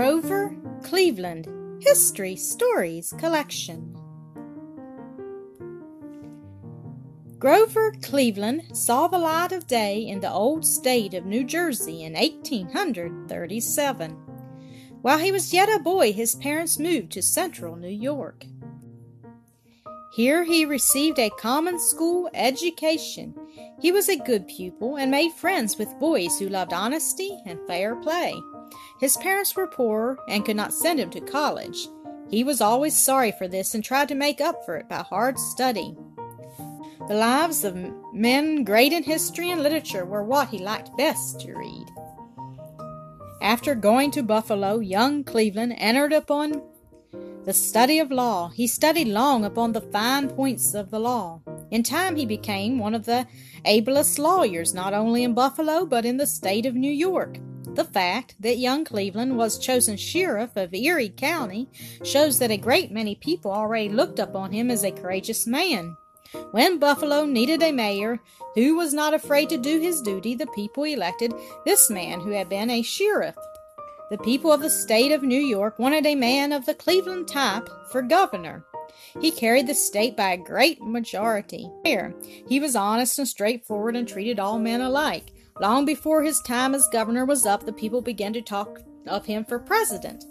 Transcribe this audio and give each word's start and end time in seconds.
Grover 0.00 0.56
Cleveland 0.82 1.46
History 1.82 2.34
Stories 2.34 3.12
Collection. 3.18 3.94
Grover 7.38 7.92
Cleveland 8.00 8.74
saw 8.74 9.08
the 9.08 9.18
light 9.18 9.52
of 9.52 9.66
day 9.66 10.00
in 10.00 10.20
the 10.20 10.32
old 10.32 10.64
state 10.64 11.12
of 11.12 11.26
New 11.26 11.44
Jersey 11.44 12.04
in 12.04 12.14
1837. 12.14 14.12
While 15.02 15.18
he 15.18 15.30
was 15.30 15.52
yet 15.52 15.68
a 15.68 15.78
boy, 15.78 16.14
his 16.14 16.34
parents 16.34 16.78
moved 16.78 17.12
to 17.12 17.20
central 17.20 17.76
New 17.76 17.88
York. 17.88 18.46
Here 20.14 20.44
he 20.44 20.64
received 20.64 21.18
a 21.18 21.28
common 21.28 21.78
school 21.78 22.30
education. 22.32 23.34
He 23.82 23.92
was 23.92 24.08
a 24.08 24.16
good 24.16 24.48
pupil 24.48 24.96
and 24.96 25.10
made 25.10 25.32
friends 25.32 25.76
with 25.76 25.98
boys 25.98 26.38
who 26.38 26.48
loved 26.48 26.72
honesty 26.72 27.38
and 27.44 27.60
fair 27.66 27.96
play. 27.96 28.34
His 28.98 29.16
parents 29.16 29.56
were 29.56 29.66
poor 29.66 30.18
and 30.28 30.44
could 30.44 30.56
not 30.56 30.74
send 30.74 31.00
him 31.00 31.10
to 31.10 31.20
college. 31.20 31.88
He 32.28 32.44
was 32.44 32.60
always 32.60 32.96
sorry 32.96 33.32
for 33.32 33.48
this 33.48 33.74
and 33.74 33.82
tried 33.82 34.08
to 34.08 34.14
make 34.14 34.40
up 34.40 34.64
for 34.64 34.76
it 34.76 34.88
by 34.88 35.02
hard 35.02 35.38
study. 35.38 35.96
The 37.08 37.14
lives 37.14 37.64
of 37.64 37.76
men 38.12 38.62
great 38.62 38.92
in 38.92 39.02
history 39.02 39.50
and 39.50 39.62
literature 39.62 40.04
were 40.04 40.22
what 40.22 40.48
he 40.48 40.58
liked 40.58 40.96
best 40.96 41.40
to 41.40 41.54
read. 41.54 41.86
After 43.42 43.74
going 43.74 44.10
to 44.12 44.22
Buffalo, 44.22 44.78
young 44.78 45.24
Cleveland 45.24 45.74
entered 45.78 46.12
upon 46.12 46.62
the 47.44 47.54
study 47.54 47.98
of 47.98 48.10
law. 48.10 48.50
He 48.50 48.66
studied 48.66 49.08
long 49.08 49.44
upon 49.44 49.72
the 49.72 49.80
fine 49.80 50.28
points 50.28 50.74
of 50.74 50.90
the 50.90 51.00
law. 51.00 51.40
In 51.70 51.82
time, 51.82 52.16
he 52.16 52.26
became 52.26 52.78
one 52.78 52.94
of 52.94 53.06
the 53.06 53.26
ablest 53.64 54.18
lawyers, 54.18 54.74
not 54.74 54.92
only 54.92 55.24
in 55.24 55.34
Buffalo, 55.34 55.86
but 55.86 56.04
in 56.04 56.16
the 56.16 56.26
state 56.26 56.66
of 56.66 56.74
New 56.74 56.92
York. 56.92 57.38
The 57.64 57.84
fact 57.84 58.34
that 58.40 58.58
young 58.58 58.84
Cleveland 58.84 59.36
was 59.36 59.58
chosen 59.58 59.96
sheriff 59.96 60.56
of 60.56 60.74
Erie 60.74 61.08
County 61.08 61.68
shows 62.04 62.38
that 62.38 62.50
a 62.50 62.56
great 62.56 62.90
many 62.90 63.14
people 63.14 63.52
already 63.52 63.88
looked 63.88 64.18
upon 64.18 64.52
him 64.52 64.70
as 64.70 64.84
a 64.84 64.90
courageous 64.90 65.46
man. 65.46 65.96
When 66.52 66.78
Buffalo 66.78 67.24
needed 67.24 67.62
a 67.62 67.72
mayor 67.72 68.20
who 68.54 68.76
was 68.76 68.92
not 68.92 69.14
afraid 69.14 69.48
to 69.50 69.56
do 69.56 69.80
his 69.80 70.00
duty, 70.00 70.34
the 70.34 70.46
people 70.48 70.84
elected 70.84 71.32
this 71.64 71.90
man 71.90 72.20
who 72.20 72.30
had 72.30 72.48
been 72.48 72.70
a 72.70 72.82
sheriff. 72.82 73.36
The 74.10 74.18
people 74.18 74.52
of 74.52 74.60
the 74.60 74.70
state 74.70 75.12
of 75.12 75.22
New 75.22 75.40
York 75.40 75.78
wanted 75.78 76.06
a 76.06 76.14
man 76.14 76.52
of 76.52 76.66
the 76.66 76.74
Cleveland 76.74 77.28
type 77.28 77.68
for 77.90 78.02
governor. 78.02 78.64
He 79.20 79.30
carried 79.30 79.66
the 79.66 79.74
state 79.74 80.16
by 80.16 80.32
a 80.32 80.36
great 80.36 80.80
majority. 80.82 81.68
He 82.48 82.60
was 82.60 82.76
honest 82.76 83.18
and 83.18 83.28
straightforward 83.28 83.96
and 83.96 84.06
treated 84.06 84.38
all 84.38 84.58
men 84.58 84.80
alike. 84.80 85.32
Long 85.60 85.84
before 85.84 86.22
his 86.22 86.40
time 86.40 86.74
as 86.74 86.88
governor 86.88 87.26
was 87.26 87.44
up, 87.44 87.66
the 87.66 87.72
people 87.72 88.00
began 88.00 88.32
to 88.32 88.40
talk 88.40 88.80
of 89.06 89.26
him 89.26 89.44
for 89.44 89.58
president. 89.58 90.24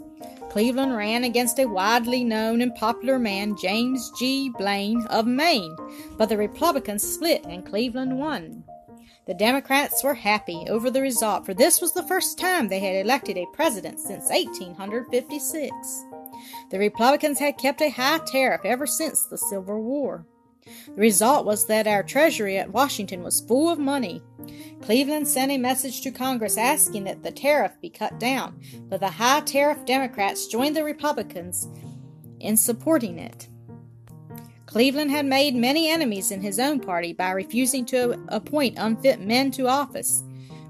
Cleveland 0.49 0.97
ran 0.97 1.23
against 1.23 1.59
a 1.59 1.67
widely 1.67 2.23
known 2.23 2.61
and 2.61 2.73
popular 2.73 3.19
man, 3.19 3.55
James 3.55 4.11
G. 4.17 4.49
Blaine 4.57 5.05
of 5.05 5.27
Maine, 5.27 5.75
but 6.17 6.29
the 6.29 6.37
Republicans 6.37 7.03
split 7.03 7.45
and 7.45 7.63
Cleveland 7.63 8.17
won. 8.17 8.63
The 9.27 9.35
Democrats 9.35 10.03
were 10.03 10.15
happy 10.15 10.65
over 10.67 10.89
the 10.89 11.01
result, 11.01 11.45
for 11.45 11.53
this 11.53 11.79
was 11.79 11.93
the 11.93 12.07
first 12.07 12.39
time 12.39 12.67
they 12.67 12.79
had 12.79 12.95
elected 12.95 13.37
a 13.37 13.45
president 13.53 13.99
since 13.99 14.31
1856. 14.31 15.71
The 16.71 16.79
Republicans 16.79 17.37
had 17.37 17.59
kept 17.59 17.83
a 17.83 17.89
high 17.89 18.19
tariff 18.25 18.61
ever 18.65 18.87
since 18.87 19.27
the 19.27 19.37
Civil 19.37 19.83
War. 19.83 20.25
The 20.65 21.01
result 21.01 21.45
was 21.45 21.65
that 21.67 21.87
our 21.87 22.03
treasury 22.03 22.57
at 22.57 22.71
Washington 22.71 23.23
was 23.23 23.41
full 23.41 23.69
of 23.69 23.79
money. 23.79 24.21
Cleveland 24.81 25.27
sent 25.27 25.51
a 25.51 25.57
message 25.57 26.01
to 26.01 26.11
Congress 26.11 26.57
asking 26.57 27.03
that 27.05 27.23
the 27.23 27.31
tariff 27.31 27.79
be 27.81 27.89
cut 27.89 28.19
down, 28.19 28.59
but 28.89 28.99
the 28.99 29.09
high 29.09 29.41
tariff 29.41 29.85
Democrats 29.85 30.47
joined 30.47 30.75
the 30.75 30.83
Republicans 30.83 31.67
in 32.39 32.57
supporting 32.57 33.19
it. 33.19 33.47
Cleveland 34.65 35.09
had 35.09 35.25
made 35.25 35.55
many 35.55 35.89
enemies 35.89 36.29
in 36.29 36.41
his 36.41 36.59
own 36.59 36.79
party 36.79 37.11
by 37.11 37.31
refusing 37.31 37.85
to 37.85 38.23
appoint 38.27 38.77
unfit 38.77 39.19
men 39.19 39.49
to 39.51 39.67
office. 39.67 40.23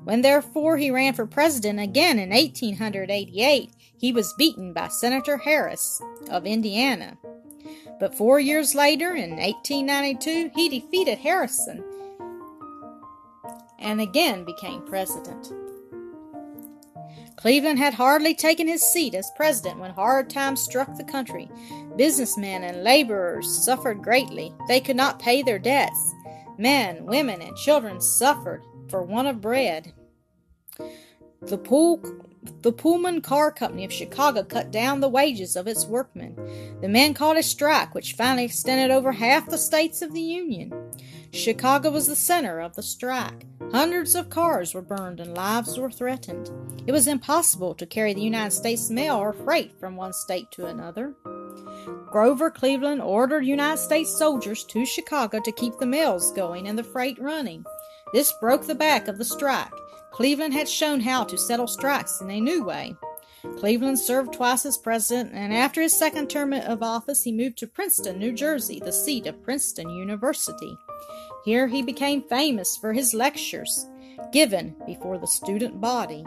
When 0.06 0.22
therefore 0.22 0.78
he 0.78 0.90
ran 0.90 1.14
for 1.14 1.26
president 1.26 1.80
again 1.80 2.18
in 2.18 2.30
1888, 2.30 3.72
he 3.98 4.14
was 4.14 4.34
beaten 4.38 4.72
by 4.72 4.88
Senator 4.88 5.38
Harrison 5.38 6.08
of 6.32 6.46
Indiana. 6.46 7.18
But 8.00 8.16
four 8.16 8.40
years 8.40 8.76
later, 8.76 9.14
in 9.16 9.32
1892, 9.32 10.52
he 10.56 10.70
defeated 10.70 11.18
Harrison 11.20 11.84
and 13.78 14.02
again 14.02 14.44
became 14.44 14.82
president. 14.86 15.52
Cleveland 17.38 17.80
had 17.80 17.94
hardly 17.94 18.36
taken 18.36 18.68
his 18.68 18.82
seat 18.82 19.16
as 19.16 19.32
president 19.38 19.80
when 19.80 19.92
hard 19.92 20.30
times 20.30 20.62
struck 20.62 20.98
the 20.98 21.06
country. 21.06 21.50
Businessmen 21.96 22.64
and 22.64 22.84
laborers 22.84 23.50
suffered 23.64 24.04
greatly. 24.04 24.54
They 24.68 24.82
could 24.82 24.98
not 24.98 25.20
pay 25.20 25.42
their 25.42 25.60
debts. 25.60 26.14
Men, 26.58 27.06
women, 27.06 27.42
and 27.42 27.56
children 27.56 28.02
suffered 28.02 28.62
for 28.90 29.04
want 29.04 29.30
of 29.30 29.40
bread. 29.40 29.94
The, 31.42 31.58
Pool, 31.58 32.04
the 32.62 32.72
Pullman 32.72 33.22
Car 33.22 33.52
Company 33.52 33.86
of 33.86 33.94
Chicago 33.94 34.44
cut 34.44 34.72
down 34.72 35.00
the 35.00 35.10
wages 35.10 35.56
of 35.56 35.68
its 35.68 35.86
workmen. 35.86 36.36
The 36.82 36.90
men 36.90 37.14
called 37.14 37.38
a 37.38 37.44
strike, 37.44 37.96
which 37.96 38.14
finally 38.14 38.46
extended 38.46 38.92
over 38.92 39.12
half 39.14 39.50
the 39.50 39.58
states 39.58 40.02
of 40.02 40.14
the 40.14 40.22
Union. 40.22 40.74
Chicago 41.32 41.92
was 41.92 42.08
the 42.08 42.16
center 42.16 42.60
of 42.60 42.76
the 42.76 42.84
strike. 42.84 43.46
Hundreds 43.72 44.16
of 44.16 44.30
cars 44.30 44.74
were 44.74 44.82
burned 44.82 45.20
and 45.20 45.36
lives 45.36 45.78
were 45.78 45.92
threatened. 45.92 46.50
It 46.88 46.92
was 46.92 47.08
impossible 47.08 47.76
to 47.76 47.86
carry 47.86 48.14
the 48.14 48.22
United 48.22 48.52
States 48.52 48.90
mail 48.90 49.16
or 49.16 49.32
freight 49.32 49.80
from 49.80 49.96
one 49.96 50.14
state 50.14 50.50
to 50.52 50.66
another. 50.66 51.14
Grover 52.12 52.50
Cleveland 52.50 53.02
ordered 53.02 53.46
United 53.46 53.78
States 53.78 54.18
soldiers 54.18 54.64
to 54.66 54.86
Chicago 54.86 55.40
to 55.40 55.52
keep 55.52 55.78
the 55.78 55.86
mails 55.86 56.34
going 56.34 56.68
and 56.68 56.78
the 56.78 56.84
freight 56.84 57.20
running. 57.22 57.64
This 58.12 58.34
broke 58.42 58.66
the 58.66 58.74
back 58.74 59.08
of 59.08 59.20
the 59.20 59.26
strike. 59.26 59.72
Cleveland 60.20 60.54
had 60.54 60.68
shown 60.68 61.00
how 61.00 61.24
to 61.24 61.38
settle 61.38 61.66
strikes 61.66 62.20
in 62.20 62.30
a 62.30 62.42
new 62.42 62.62
way. 62.62 62.94
Cleveland 63.56 63.98
served 63.98 64.34
twice 64.34 64.66
as 64.66 64.78
president, 64.78 65.32
and 65.34 65.54
after 65.54 65.82
his 65.82 65.98
second 65.98 66.30
term 66.30 66.52
of 66.52 66.84
office, 66.84 67.24
he 67.24 67.32
moved 67.32 67.58
to 67.60 67.68
Princeton, 67.68 68.20
New 68.20 68.34
Jersey, 68.34 68.82
the 68.84 68.92
seat 68.92 69.28
of 69.28 69.42
Princeton 69.42 69.90
University. 69.90 70.78
Here 71.46 71.70
he 71.70 71.82
became 71.82 72.22
famous 72.22 72.76
for 72.76 72.92
his 72.92 73.14
lectures 73.14 73.86
given 74.34 74.76
before 74.86 75.18
the 75.18 75.26
student 75.26 75.80
body. 75.80 76.26